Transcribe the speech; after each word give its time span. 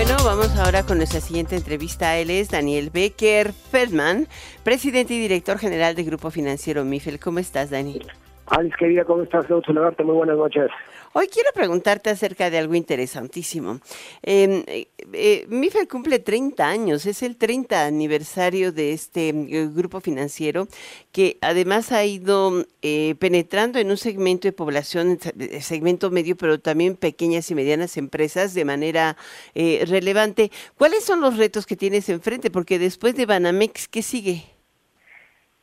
Bueno, 0.00 0.14
vamos 0.24 0.56
ahora 0.56 0.84
con 0.84 0.98
nuestra 0.98 1.20
siguiente 1.20 1.56
entrevista. 1.56 2.16
Él 2.18 2.30
es 2.30 2.50
Daniel 2.50 2.90
Becker 2.94 3.52
Feldman, 3.52 4.28
presidente 4.62 5.14
y 5.14 5.18
director 5.18 5.58
general 5.58 5.96
del 5.96 6.06
Grupo 6.06 6.30
Financiero 6.30 6.84
MIFEL. 6.84 7.18
¿Cómo 7.18 7.40
estás, 7.40 7.70
Dani? 7.70 8.00
Alice, 8.46 8.76
querida, 8.78 9.04
¿cómo 9.04 9.24
estás? 9.24 9.46
Saludarte. 9.48 10.04
Muy 10.04 10.14
buenas 10.14 10.36
noches. 10.36 10.70
Hoy 11.14 11.28
quiero 11.28 11.50
preguntarte 11.54 12.10
acerca 12.10 12.50
de 12.50 12.58
algo 12.58 12.74
interesantísimo. 12.74 13.80
Em, 14.22 14.62
eh, 14.66 14.88
eh, 15.12 15.86
cumple 15.88 16.18
30 16.18 16.68
años, 16.68 17.06
es 17.06 17.22
el 17.22 17.36
30 17.36 17.86
aniversario 17.86 18.72
de 18.72 18.92
este 18.92 19.30
eh, 19.30 19.68
grupo 19.72 20.00
financiero 20.00 20.68
que 21.12 21.38
además 21.40 21.92
ha 21.92 22.04
ido 22.04 22.66
eh, 22.82 23.14
penetrando 23.18 23.78
en 23.78 23.90
un 23.90 23.96
segmento 23.96 24.48
de 24.48 24.52
población, 24.52 25.18
segmento 25.60 26.10
medio, 26.10 26.36
pero 26.36 26.60
también 26.60 26.96
pequeñas 26.96 27.50
y 27.50 27.54
medianas 27.54 27.96
empresas 27.96 28.54
de 28.54 28.64
manera 28.64 29.16
relevante. 29.54 30.50
¿Cuáles 30.76 31.04
son 31.04 31.20
los 31.20 31.36
retos 31.36 31.66
que 31.66 31.76
tienes 31.76 32.08
enfrente? 32.08 32.50
Porque 32.50 32.78
después 32.78 33.14
de 33.16 33.26
Banamex, 33.26 33.88
¿qué 33.88 34.02
sigue? 34.02 34.57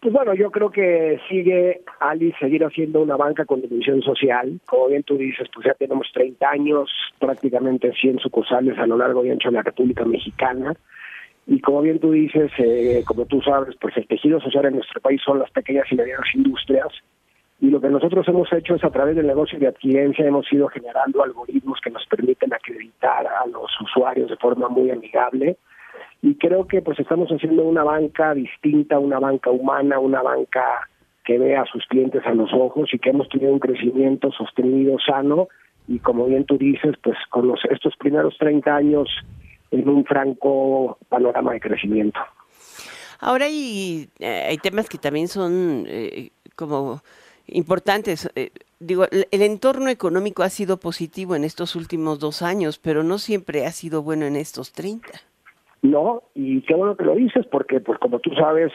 Pues 0.05 0.13
bueno, 0.13 0.35
yo 0.35 0.51
creo 0.51 0.69
que 0.69 1.19
sigue 1.27 1.81
Ali 1.99 2.31
seguir 2.33 2.63
haciendo 2.63 3.01
una 3.01 3.15
banca 3.15 3.43
con 3.43 3.59
dimensión 3.59 4.03
social. 4.03 4.59
Como 4.67 4.89
bien 4.89 5.01
tú 5.01 5.17
dices, 5.17 5.47
pues 5.51 5.65
ya 5.65 5.73
tenemos 5.73 6.07
30 6.13 6.47
años, 6.47 6.91
prácticamente 7.17 7.91
100 7.91 8.19
sucursales 8.19 8.77
a 8.77 8.85
lo 8.85 8.97
largo 8.97 9.25
y 9.25 9.31
ancho 9.31 9.49
de 9.49 9.55
la 9.55 9.63
República 9.63 10.05
Mexicana. 10.05 10.75
Y 11.47 11.59
como 11.59 11.81
bien 11.81 11.97
tú 11.97 12.11
dices, 12.11 12.51
eh, 12.59 13.03
como 13.07 13.25
tú 13.25 13.41
sabes, 13.41 13.75
pues 13.81 13.97
el 13.97 14.05
tejido 14.05 14.39
social 14.39 14.65
en 14.65 14.75
nuestro 14.75 15.01
país 15.01 15.19
son 15.25 15.39
las 15.39 15.49
pequeñas 15.49 15.91
y 15.91 15.95
medianas 15.95 16.35
industrias. 16.35 16.89
Y 17.59 17.71
lo 17.71 17.81
que 17.81 17.89
nosotros 17.89 18.27
hemos 18.27 18.53
hecho 18.53 18.75
es 18.75 18.83
a 18.83 18.91
través 18.91 19.15
del 19.15 19.25
negocio 19.25 19.57
de 19.57 19.69
adquirencia 19.69 20.23
hemos 20.23 20.45
ido 20.53 20.67
generando 20.67 21.23
algoritmos 21.23 21.79
que 21.83 21.89
nos 21.89 22.05
permiten 22.05 22.53
acreditar 22.53 23.25
a 23.25 23.47
los 23.47 23.71
usuarios 23.81 24.29
de 24.29 24.37
forma 24.37 24.69
muy 24.69 24.91
amigable 24.91 25.57
y 26.25 26.33
creo 26.37 26.65
que 26.65 26.81
pues 26.81 26.99
estamos 26.99 27.29
haciendo 27.29 27.61
una 27.65 27.83
banca 27.83 28.33
distinta, 28.33 28.97
una 28.97 29.19
banca 29.19 29.51
humana, 29.51 29.99
una 29.99 30.23
banca 30.23 30.89
que 31.23 31.37
vea 31.37 31.61
a 31.61 31.65
sus 31.67 31.85
clientes 31.85 32.25
a 32.25 32.33
los 32.33 32.51
ojos 32.51 32.91
y 32.91 32.97
que 32.97 33.11
hemos 33.11 33.29
tenido 33.29 33.53
un 33.53 33.59
crecimiento 33.59 34.31
sostenido, 34.31 34.97
sano 35.05 35.49
y 35.87 35.99
como 35.99 36.25
bien 36.25 36.45
tú 36.45 36.57
dices, 36.57 36.95
pues 37.03 37.15
con 37.29 37.47
los, 37.47 37.59
estos 37.69 37.95
primeros 37.97 38.35
30 38.39 38.75
años 38.75 39.07
en 39.69 39.87
un 39.87 40.03
franco 40.03 40.97
panorama 41.09 41.53
de 41.53 41.59
crecimiento. 41.59 42.19
Ahora 43.19 43.45
hay, 43.45 44.09
eh, 44.17 44.45
hay 44.49 44.57
temas 44.57 44.89
que 44.89 44.97
también 44.97 45.27
son 45.27 45.85
eh, 45.87 46.31
como 46.55 47.03
importantes. 47.45 48.31
Eh, 48.33 48.49
digo, 48.79 49.05
el 49.11 49.41
entorno 49.43 49.89
económico 49.89 50.41
ha 50.41 50.49
sido 50.49 50.77
positivo 50.77 51.35
en 51.35 51.43
estos 51.43 51.75
últimos 51.75 52.17
dos 52.17 52.41
años, 52.41 52.79
pero 52.79 53.03
no 53.03 53.19
siempre 53.19 53.67
ha 53.67 53.71
sido 53.71 54.01
bueno 54.01 54.25
en 54.25 54.35
estos 54.35 54.71
30. 54.71 55.07
No, 55.85 56.23
y 56.33 56.61
qué 56.61 56.73
bueno 56.73 56.97
que 56.97 57.03
lo 57.03 57.13
dices, 57.13 57.45
porque 57.45 57.79
pues 57.79 57.99
como 57.99 58.17
tú 58.19 58.31
sabes, 58.33 58.71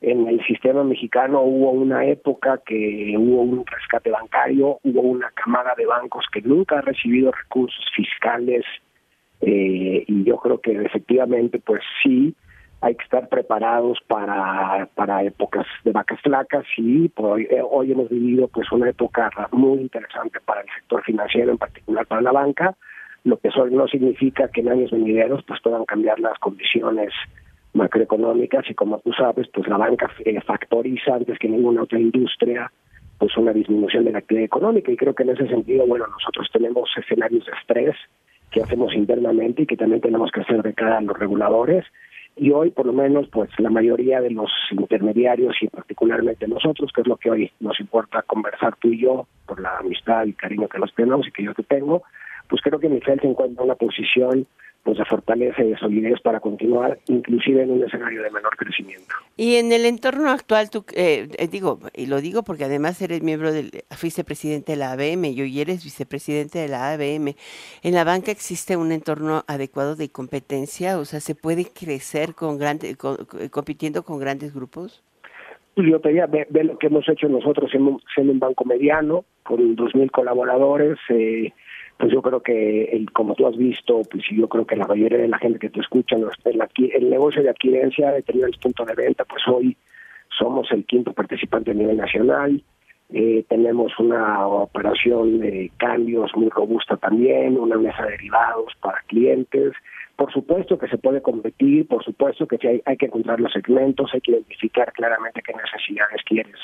en 0.00 0.26
el 0.28 0.42
sistema 0.46 0.82
mexicano 0.82 1.42
hubo 1.42 1.72
una 1.72 2.06
época 2.06 2.62
que 2.64 3.14
hubo 3.18 3.42
un 3.42 3.66
rescate 3.66 4.10
bancario, 4.10 4.78
hubo 4.82 5.02
una 5.02 5.30
camada 5.32 5.74
de 5.76 5.84
bancos 5.84 6.24
que 6.32 6.40
nunca 6.40 6.78
ha 6.78 6.80
recibido 6.80 7.32
recursos 7.32 7.84
fiscales 7.94 8.64
eh, 9.42 10.04
y 10.06 10.24
yo 10.24 10.38
creo 10.38 10.58
que 10.58 10.72
efectivamente 10.72 11.58
pues 11.58 11.82
sí 12.02 12.34
hay 12.80 12.94
que 12.94 13.04
estar 13.04 13.28
preparados 13.28 13.98
para, 14.06 14.88
para 14.94 15.24
épocas 15.24 15.66
de 15.84 15.92
vacas 15.92 16.20
flacas 16.22 16.64
y 16.78 17.12
hoy, 17.16 17.46
eh, 17.50 17.60
hoy 17.62 17.92
hemos 17.92 18.08
vivido 18.08 18.48
pues 18.48 18.72
una 18.72 18.88
época 18.88 19.30
muy 19.52 19.80
interesante 19.80 20.40
para 20.46 20.62
el 20.62 20.68
sector 20.78 21.02
financiero, 21.02 21.50
en 21.50 21.58
particular 21.58 22.06
para 22.06 22.22
la 22.22 22.32
banca, 22.32 22.74
lo 23.24 23.36
que 23.38 23.48
eso 23.48 23.66
no 23.66 23.86
significa 23.88 24.48
que 24.48 24.60
en 24.60 24.68
años 24.68 24.90
venideros 24.90 25.42
pues 25.46 25.60
puedan 25.62 25.84
cambiar 25.84 26.18
las 26.20 26.38
condiciones 26.38 27.12
macroeconómicas 27.74 28.68
y 28.70 28.74
como 28.74 28.98
tú 29.00 29.12
sabes 29.12 29.48
pues 29.52 29.68
la 29.68 29.76
banca 29.76 30.10
eh, 30.24 30.40
factoriza 30.40 31.14
antes 31.14 31.38
que 31.38 31.48
ninguna 31.48 31.82
otra 31.82 31.98
industria 31.98 32.70
pues 33.18 33.36
una 33.36 33.52
disminución 33.52 34.04
de 34.04 34.12
la 34.12 34.18
actividad 34.18 34.44
económica. 34.44 34.92
Y 34.92 34.96
creo 34.96 35.14
que 35.14 35.24
en 35.24 35.30
ese 35.30 35.48
sentido 35.48 35.86
bueno 35.86 36.06
nosotros 36.06 36.48
tenemos 36.52 36.88
escenarios 36.96 37.44
de 37.46 37.52
estrés 37.52 37.96
que 38.50 38.62
hacemos 38.62 38.94
internamente 38.94 39.62
y 39.62 39.66
que 39.66 39.76
también 39.76 40.00
tenemos 40.00 40.30
que 40.30 40.40
hacer 40.40 40.62
de 40.62 40.72
cara 40.72 40.98
a 40.98 41.02
los 41.02 41.18
reguladores. 41.18 41.84
Y 42.36 42.52
hoy 42.52 42.70
por 42.70 42.86
lo 42.86 42.92
menos 42.92 43.28
pues 43.28 43.50
la 43.58 43.68
mayoría 43.68 44.20
de 44.20 44.30
los 44.30 44.50
intermediarios 44.70 45.56
y 45.60 45.66
particularmente 45.66 46.46
nosotros 46.46 46.92
que 46.94 47.00
es 47.00 47.06
lo 47.08 47.16
que 47.16 47.30
hoy 47.30 47.52
nos 47.60 47.78
importa 47.80 48.22
conversar 48.22 48.76
tú 48.76 48.88
y 48.88 49.00
yo 49.00 49.26
por 49.44 49.60
la 49.60 49.78
amistad 49.78 50.24
y 50.26 50.32
cariño 50.32 50.68
que 50.68 50.78
nos 50.78 50.94
tenemos 50.94 51.26
y 51.26 51.32
que 51.32 51.42
yo 51.42 51.52
te 51.52 51.64
tengo 51.64 52.04
pues 52.48 52.62
creo 52.62 52.78
que 52.78 52.88
Miguel 52.88 53.20
se 53.20 53.26
encuentra 53.26 53.62
en 53.62 53.66
una 53.66 53.74
posición 53.74 54.46
pues 54.82 54.96
de 54.96 55.04
fortaleza 55.04 55.62
y 55.62 55.70
de 55.70 55.76
solidez 55.76 56.20
para 56.22 56.40
continuar, 56.40 56.98
inclusive 57.08 57.62
en 57.62 57.70
un 57.72 57.84
escenario 57.84 58.22
de 58.22 58.30
menor 58.30 58.56
crecimiento. 58.56 59.14
Y 59.36 59.56
en 59.56 59.70
el 59.72 59.84
entorno 59.84 60.30
actual, 60.30 60.70
tú, 60.70 60.84
eh, 60.94 61.28
eh, 61.36 61.48
digo, 61.48 61.78
y 61.94 62.06
lo 62.06 62.20
digo 62.20 62.42
porque 62.42 62.64
además 62.64 63.02
eres 63.02 63.22
miembro 63.22 63.52
del, 63.52 63.70
fuiste 63.90 64.24
presidente 64.24 64.72
de 64.72 64.78
la 64.78 64.92
ABM 64.92 65.26
y 65.26 65.42
hoy 65.42 65.60
eres 65.60 65.84
vicepresidente 65.84 66.58
de 66.58 66.68
la 66.68 66.92
ABM. 66.92 67.34
¿En 67.82 67.94
la 67.94 68.04
banca 68.04 68.30
existe 68.30 68.76
un 68.76 68.92
entorno 68.92 69.44
adecuado 69.46 69.94
de 69.94 70.08
competencia? 70.08 70.98
O 70.98 71.04
sea, 71.04 71.20
¿se 71.20 71.34
puede 71.34 71.66
crecer 71.66 72.34
con 72.34 72.56
grandes, 72.56 72.96
compitiendo 73.50 74.04
con 74.04 74.18
grandes 74.18 74.54
grupos? 74.54 75.02
Pues 75.74 75.86
yo 75.86 76.00
te 76.00 76.08
diría, 76.08 76.26
ve, 76.26 76.46
lo 76.64 76.78
que 76.78 76.86
hemos 76.86 77.08
hecho 77.08 77.28
nosotros 77.28 77.70
siendo, 77.70 78.00
siendo 78.14 78.32
un 78.32 78.40
banco 78.40 78.64
mediano, 78.64 79.24
con 79.44 79.76
2.000 79.76 80.10
colaboradores, 80.10 80.98
eh, 81.10 81.52
pues 81.98 82.12
yo 82.12 82.22
creo 82.22 82.40
que, 82.40 82.84
el, 82.84 83.10
como 83.10 83.34
tú 83.34 83.46
has 83.46 83.56
visto, 83.56 84.02
pues 84.08 84.22
yo 84.30 84.48
creo 84.48 84.64
que 84.64 84.76
la 84.76 84.86
mayoría 84.86 85.18
de 85.18 85.28
la 85.28 85.38
gente 85.38 85.58
que 85.58 85.68
te 85.68 85.80
escucha, 85.80 86.16
el, 86.16 86.62
el 86.94 87.10
negocio 87.10 87.42
de 87.42 87.50
adquirencia 87.50 88.12
de 88.12 88.24
el 88.28 88.58
punto 88.62 88.84
de 88.84 88.94
venta, 88.94 89.24
pues 89.24 89.42
hoy 89.48 89.76
somos 90.38 90.70
el 90.70 90.84
quinto 90.86 91.12
participante 91.12 91.72
a 91.72 91.74
nivel 91.74 91.96
nacional, 91.96 92.62
eh, 93.10 93.44
tenemos 93.48 93.98
una 93.98 94.46
operación 94.46 95.40
de 95.40 95.72
cambios 95.76 96.30
muy 96.36 96.50
robusta 96.50 96.96
también, 96.96 97.58
una 97.58 97.76
mesa 97.76 98.04
de 98.04 98.12
derivados 98.12 98.72
para 98.80 99.00
clientes. 99.08 99.72
Por 100.14 100.32
supuesto 100.32 100.78
que 100.78 100.88
se 100.88 100.98
puede 100.98 101.20
competir, 101.20 101.88
por 101.88 102.04
supuesto 102.04 102.46
que 102.46 102.58
hay, 102.68 102.82
hay 102.84 102.96
que 102.96 103.06
encontrar 103.06 103.40
los 103.40 103.52
segmentos, 103.52 104.10
hay 104.12 104.20
que 104.20 104.32
identificar 104.32 104.92
claramente 104.92 105.42
qué 105.44 105.52
necesidades 105.52 106.22
quieres 106.24 106.58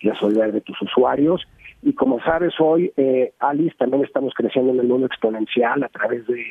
resolver 0.00 0.52
de 0.52 0.60
tus 0.60 0.80
usuarios 0.82 1.46
y 1.82 1.94
como 1.94 2.20
sabes 2.20 2.52
hoy, 2.58 2.92
eh, 2.96 3.32
Alice, 3.38 3.74
también 3.78 4.04
estamos 4.04 4.34
creciendo 4.34 4.72
en 4.72 4.80
el 4.80 4.86
mundo 4.86 5.06
exponencial 5.06 5.82
a 5.82 5.88
través 5.88 6.26
de, 6.26 6.44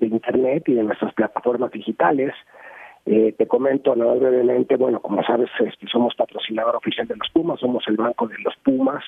Internet 0.00 0.62
y 0.68 0.74
de 0.74 0.84
nuestras 0.84 1.12
plataformas 1.14 1.72
digitales. 1.72 2.32
Eh, 3.04 3.34
te 3.36 3.48
comento 3.48 3.96
nada 3.96 4.14
brevemente, 4.14 4.76
bueno, 4.76 5.00
como 5.00 5.24
sabes, 5.24 5.50
este, 5.58 5.88
somos 5.88 6.14
patrocinador 6.14 6.76
oficial 6.76 7.08
de 7.08 7.16
los 7.16 7.28
Pumas, 7.30 7.58
somos 7.58 7.82
el 7.88 7.96
banco 7.96 8.28
de 8.28 8.38
los 8.38 8.54
Pumas, 8.62 9.02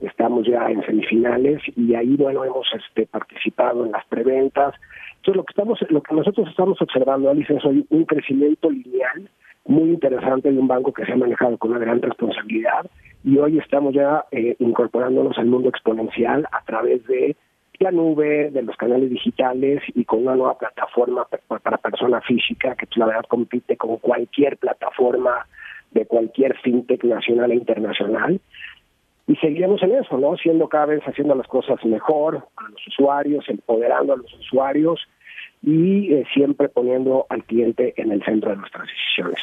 estamos 0.00 0.46
ya 0.46 0.68
en 0.68 0.84
semifinales 0.84 1.62
y 1.76 1.94
ahí, 1.94 2.16
bueno, 2.16 2.44
hemos 2.44 2.66
este, 2.74 3.06
participado 3.06 3.86
en 3.86 3.92
las 3.92 4.04
preventas. 4.06 4.74
Entonces, 5.16 5.36
lo 5.36 5.44
que, 5.44 5.52
estamos, 5.52 5.78
lo 5.88 6.02
que 6.02 6.14
nosotros 6.14 6.48
estamos 6.48 6.82
observando, 6.82 7.30
Alice, 7.30 7.54
es 7.54 7.64
hoy 7.64 7.86
un 7.88 8.04
crecimiento 8.04 8.70
lineal 8.70 9.30
muy 9.66 9.90
interesante 9.90 10.52
de 10.52 10.58
un 10.58 10.68
banco 10.68 10.92
que 10.92 11.06
se 11.06 11.12
ha 11.12 11.16
manejado 11.16 11.56
con 11.56 11.70
una 11.70 11.80
gran 11.80 12.02
responsabilidad 12.02 12.84
y 13.24 13.38
hoy 13.38 13.58
estamos 13.58 13.94
ya 13.94 14.26
eh, 14.30 14.54
incorporándonos 14.58 15.38
al 15.38 15.46
mundo 15.46 15.70
exponencial 15.70 16.46
a 16.52 16.62
través 16.64 17.06
de 17.06 17.36
la 17.78 17.90
nube, 17.90 18.50
de 18.50 18.62
los 18.62 18.76
canales 18.76 19.10
digitales 19.10 19.82
y 19.94 20.04
con 20.04 20.20
una 20.20 20.36
nueva 20.36 20.58
plataforma 20.58 21.26
para 21.62 21.78
persona 21.78 22.20
física 22.20 22.76
que 22.76 22.86
pues, 22.86 22.98
la 22.98 23.06
verdad 23.06 23.24
compite 23.26 23.76
con 23.76 23.96
cualquier 23.96 24.58
plataforma 24.58 25.46
de 25.90 26.06
cualquier 26.06 26.56
fintech 26.58 27.02
nacional 27.04 27.50
e 27.50 27.56
internacional. 27.56 28.40
Y 29.26 29.36
seguiremos 29.36 29.82
en 29.82 29.94
eso, 29.94 30.18
¿no? 30.18 30.36
Siendo 30.36 30.68
cada 30.68 30.86
vez 30.86 31.02
haciendo 31.04 31.34
las 31.34 31.46
cosas 31.46 31.82
mejor 31.84 32.46
a 32.56 32.68
los 32.68 32.86
usuarios, 32.88 33.48
empoderando 33.48 34.12
a 34.12 34.16
los 34.16 34.32
usuarios 34.34 35.00
y 35.62 36.12
eh, 36.12 36.24
siempre 36.34 36.68
poniendo 36.68 37.26
al 37.30 37.42
cliente 37.44 37.94
en 37.96 38.12
el 38.12 38.22
centro 38.22 38.50
de 38.50 38.56
nuestras 38.56 38.86
decisiones. 38.86 39.40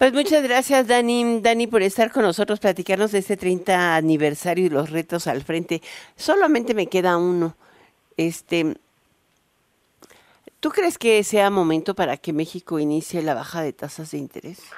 Pues 0.00 0.14
muchas 0.14 0.42
gracias, 0.42 0.88
Dani, 0.88 1.42
Dani, 1.42 1.66
por 1.66 1.82
estar 1.82 2.10
con 2.10 2.22
nosotros, 2.22 2.58
platicarnos 2.58 3.12
de 3.12 3.18
este 3.18 3.36
30 3.36 3.96
aniversario 3.96 4.64
y 4.64 4.70
los 4.70 4.88
retos 4.88 5.26
al 5.26 5.42
frente. 5.42 5.82
Solamente 6.16 6.72
me 6.72 6.86
queda 6.86 7.18
uno. 7.18 7.54
Este, 8.16 8.76
¿Tú 10.58 10.70
crees 10.70 10.96
que 10.96 11.22
sea 11.22 11.50
momento 11.50 11.94
para 11.94 12.16
que 12.16 12.32
México 12.32 12.78
inicie 12.78 13.20
la 13.20 13.34
baja 13.34 13.60
de 13.60 13.74
tasas 13.74 14.12
de 14.12 14.16
interés? 14.16 14.72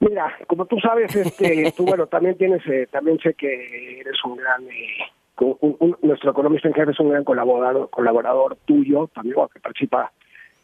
Mira, 0.00 0.34
como 0.46 0.64
tú 0.64 0.80
sabes, 0.80 1.14
este, 1.14 1.70
tú 1.76 1.84
bueno, 1.84 2.06
también 2.06 2.38
tienes, 2.38 2.66
eh, 2.66 2.88
también 2.90 3.18
sé 3.18 3.34
que 3.34 4.00
eres 4.00 4.24
un 4.24 4.36
gran, 4.36 4.62
eh, 4.70 5.96
nuestro 6.00 6.30
economista 6.30 6.66
en 6.66 6.72
jefe 6.72 6.92
es 6.92 7.00
un 7.00 7.10
gran 7.10 7.24
colaborador, 7.24 7.90
colaborador 7.90 8.56
tuyo, 8.64 9.08
también 9.08 9.36
que 9.52 9.60
participa 9.60 10.10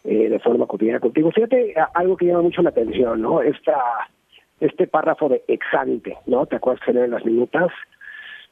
eh, 0.05 0.29
de 0.29 0.39
forma 0.39 0.67
cotidiana 0.67 1.01
contigo. 1.01 1.31
Fíjate 1.33 1.75
algo 1.95 2.17
que 2.17 2.27
llama 2.27 2.43
mucho 2.43 2.61
la 2.61 2.71
atención, 2.71 3.23
¿no? 3.23 3.41
Esta, 3.41 3.75
este 4.61 4.87
párrafo 4.87 5.31
de 5.31 5.43
exante, 5.49 6.17
¿no? 6.27 6.45
¿Te 6.45 6.57
acuerdas 6.57 6.85
que 6.85 6.91
en 6.91 7.11
las 7.11 7.25
minutas? 7.25 7.73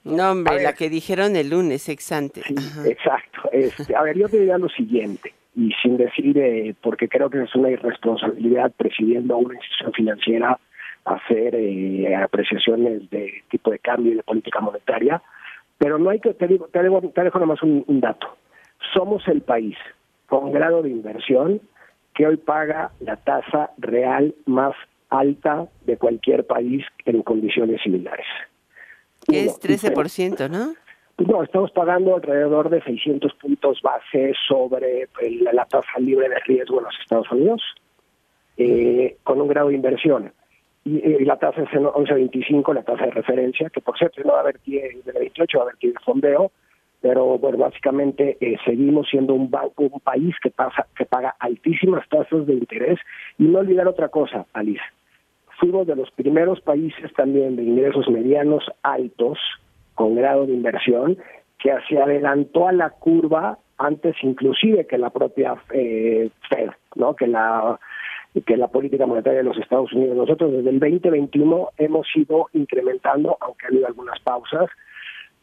No, 0.05 0.33
hombre, 0.33 0.63
la 0.63 0.73
que 0.73 0.89
dijeron 0.89 1.37
el 1.37 1.51
lunes, 1.51 1.89
exante. 1.89 2.41
exacto. 2.87 3.51
Este, 3.53 3.95
a 3.95 4.03
ver, 4.03 4.17
yo 4.19 4.29
te 4.29 4.39
diría 4.39 4.59
lo 4.59 4.69
siguiente. 4.71 5.35
y 5.55 5.71
sin 5.83 5.99
decir, 5.99 6.39
eh, 6.39 6.75
porque 6.81 7.09
creo 7.09 7.29
que 7.29 7.43
es 7.43 7.55
una 7.55 7.71
irresponsabilidad 7.71 8.73
presidiendo 8.75 9.35
a 9.35 9.37
una 9.37 9.55
institución 9.55 9.93
financiera 9.93 10.59
hacer 11.05 11.55
eh, 11.55 12.17
apreciaciones 12.17 13.11
de 13.11 13.43
tipo 13.51 13.71
de 13.71 13.79
cambio 13.79 14.13
y 14.13 14.17
de 14.17 14.23
política 14.23 14.61
monetaria, 14.61 15.21
pero 15.77 15.99
no 15.99 16.11
hay 16.11 16.21
que, 16.21 16.33
te 16.33 16.47
digo, 16.47 16.69
te, 16.73 16.83
dejo, 16.83 17.03
te 17.15 17.23
dejo 17.23 17.39
nomás 17.39 17.63
un, 17.63 17.85
un 17.87 18.01
dato. 18.01 18.39
Somos 18.95 19.27
el 19.29 19.43
país 19.43 19.77
con 20.33 20.51
grado 20.51 20.81
de 20.81 20.89
inversión 20.89 21.61
que 22.15 22.27
hoy 22.27 22.39
paga 22.39 22.91
la 23.01 23.17
tasa 23.17 23.73
real 23.77 24.35
más 24.47 24.75
alta 25.11 25.69
de 25.85 25.99
cualquier 25.99 26.47
país 26.47 26.87
en 27.05 27.23
condiciones 27.23 27.83
similares. 27.83 28.25
Que 29.29 29.45
es 29.45 29.61
13%, 29.61 30.49
¿no? 30.49 30.73
Pues 31.17 31.29
no, 31.29 31.43
estamos 31.43 31.71
pagando 31.73 32.17
alrededor 32.17 32.71
de 32.71 32.83
600 32.83 33.31
puntos 33.35 33.83
base 33.83 34.33
sobre 34.49 35.07
la 35.53 35.67
tasa 35.67 35.99
libre 35.99 36.31
de 36.31 36.39
riesgo 36.47 36.79
en 36.79 36.85
los 36.85 36.95
Estados 37.03 37.31
Unidos, 37.31 37.61
eh, 38.57 39.19
con 39.25 39.39
un 39.39 39.49
grado 39.49 39.69
de 39.69 39.75
inversión. 39.75 40.33
Y, 40.87 40.97
y 40.97 41.25
la 41.27 41.37
tasa 41.37 41.61
es 41.61 41.69
11.25, 41.69 42.73
la 42.73 42.85
tasa 42.85 43.05
de 43.05 43.11
referencia, 43.11 43.69
que 43.69 43.83
por 43.83 43.99
cierto 43.99 44.23
no 44.25 44.33
va 44.33 44.39
a 44.39 44.41
haber 44.41 44.59
de 44.61 45.13
28, 45.13 45.59
va 45.59 45.65
a 45.65 45.67
haber 45.67 45.77
de 45.79 46.01
fondeo, 46.03 46.53
pero 47.03 47.37
bueno, 47.37 47.59
básicamente 47.59 48.39
eh, 48.41 48.57
seguimos 48.65 49.09
siendo 49.11 49.35
un, 49.35 49.51
banco, 49.51 49.85
un 49.93 50.01
país 50.01 50.35
que, 50.41 50.51
pasa, 50.51 50.87
que 50.97 51.05
paga 51.05 51.35
altísimas 51.41 52.09
tasas 52.09 52.47
de 52.47 52.55
interés. 52.55 52.99
Y 53.39 53.45
no 53.45 53.59
olvidar 53.59 53.89
otra 53.89 54.09
cosa, 54.09 54.47
Alice, 54.53 54.83
fuimos 55.59 55.87
de 55.87 55.97
los 55.97 56.11
primeros 56.13 56.61
países 56.61 57.13
también 57.15 57.57
de 57.57 57.65
ingresos 57.65 58.09
medianos 58.09 58.65
altos, 58.83 59.39
con 59.95 60.15
grado 60.15 60.47
de 60.47 60.55
inversión, 60.55 61.19
que 61.59 61.73
se 61.89 61.99
adelantó 61.99 62.69
a 62.69 62.73
la 62.73 62.91
curva 62.91 63.59
antes 63.79 64.15
inclusive 64.23 64.87
que 64.87 64.97
la 64.97 65.11
propia 65.11 65.57
eh, 65.73 66.31
Fed, 66.49 66.71
¿no? 66.95 67.17
que 67.17 67.27
la 67.27 67.79
que 68.47 68.57
la 68.57 68.69
política 68.69 69.07
monetaria 69.07 69.41
de 69.41 69.45
los 69.45 69.59
Estados 69.59 69.93
Unidos. 69.93 70.17
Nosotros 70.17 70.53
desde 70.53 70.71
el 70.71 70.81
2021 70.81 71.69
hemos 71.77 72.07
ido 72.15 72.49
incrementando, 72.55 73.37
aunque 73.41 73.67
ha 73.67 73.69
habido 73.69 73.87
algunas 73.87 74.19
pausas. 74.21 74.71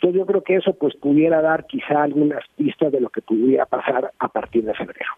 Entonces 0.01 0.17
yo 0.17 0.25
creo 0.25 0.43
que 0.43 0.55
eso 0.55 0.73
pues 0.75 0.95
pudiera 0.95 1.41
dar 1.41 1.67
quizá 1.67 2.03
algunas 2.03 2.41
pistas 2.55 2.89
de 2.89 3.01
lo 3.01 3.09
que 3.09 3.21
pudiera 3.21 3.65
pasar 3.65 4.13
a 4.17 4.27
partir 4.29 4.63
de 4.63 4.73
febrero. 4.73 5.11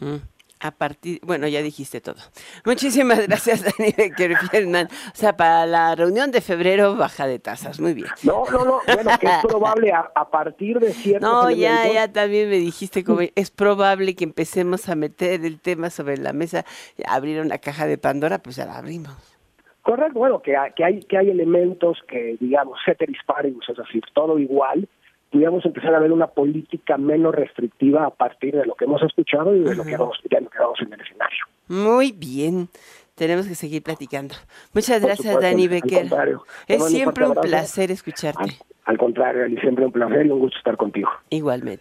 Mm. 0.00 0.16
A 0.62 0.70
partir, 0.70 1.20
bueno, 1.22 1.46
ya 1.48 1.60
dijiste 1.60 2.00
todo. 2.00 2.16
Muchísimas 2.64 3.26
gracias, 3.26 3.62
Dani 3.78 3.92
Becker 3.96 4.36
O 4.36 4.88
sea, 5.14 5.36
para 5.36 5.66
la 5.66 5.94
reunión 5.94 6.30
de 6.30 6.40
febrero, 6.40 6.96
baja 6.96 7.26
de 7.26 7.38
tasas. 7.38 7.78
Muy 7.78 7.92
bien. 7.92 8.08
No, 8.22 8.44
no, 8.50 8.64
no. 8.64 8.80
Bueno, 8.86 9.10
que 9.18 9.26
es 9.26 9.38
probable 9.42 9.92
a, 9.92 10.30
partir 10.30 10.80
de 10.80 10.94
cierto. 10.94 11.26
No, 11.26 11.50
ya, 11.50 11.90
ya 11.92 12.10
también 12.10 12.48
me 12.48 12.56
dijiste 12.56 13.04
como 13.04 13.20
es 13.34 13.50
probable 13.50 14.14
que 14.14 14.24
empecemos 14.24 14.88
a 14.88 14.94
meter 14.94 15.44
el 15.44 15.60
tema 15.60 15.90
sobre 15.90 16.16
la 16.16 16.32
mesa, 16.32 16.64
abrir 17.06 17.40
una 17.40 17.58
caja 17.58 17.86
de 17.86 17.98
Pandora, 17.98 18.38
pues 18.38 18.56
ya 18.56 18.64
la 18.64 18.78
abrimos. 18.78 19.14
Correcto, 19.90 20.20
bueno, 20.20 20.40
que, 20.40 20.54
que 20.76 20.84
hay 20.84 21.00
que 21.00 21.18
hay 21.18 21.30
elementos 21.30 21.98
que, 22.06 22.36
digamos, 22.38 22.78
ceteris 22.84 23.18
paribus, 23.26 23.68
es 23.70 23.76
decir, 23.76 24.04
todo 24.14 24.38
igual, 24.38 24.86
pudiéramos 25.32 25.66
empezar 25.66 25.92
a 25.92 25.98
ver 25.98 26.12
una 26.12 26.28
política 26.28 26.96
menos 26.96 27.34
restrictiva 27.34 28.06
a 28.06 28.10
partir 28.10 28.54
de 28.54 28.64
lo 28.66 28.76
que 28.76 28.84
hemos 28.84 29.02
escuchado 29.02 29.52
y 29.52 29.64
de 29.64 29.74
lo 29.74 29.82
que 29.82 29.96
vamos, 29.96 30.16
de 30.22 30.40
lo 30.42 30.48
que 30.48 30.58
vamos 30.60 30.78
en 30.80 30.92
el 30.92 31.00
escenario. 31.00 31.44
Muy 31.66 32.12
bien. 32.12 32.68
Tenemos 33.16 33.48
que 33.48 33.56
seguir 33.56 33.82
platicando. 33.82 34.36
Muchas 34.72 35.02
gracias, 35.02 35.40
Dani 35.40 35.66
Becker. 35.66 36.06
Es 36.68 36.86
siempre 36.86 37.26
un 37.26 37.34
placer 37.34 37.90
escucharte. 37.90 38.42
Al, 38.84 38.94
al 38.94 38.96
contrario, 38.96 39.60
siempre 39.60 39.86
un 39.86 39.90
placer 39.90 40.24
y 40.24 40.30
un 40.30 40.38
gusto 40.38 40.56
estar 40.56 40.76
contigo. 40.76 41.10
Igualmente. 41.30 41.78